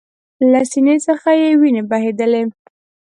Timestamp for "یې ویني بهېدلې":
1.41-2.43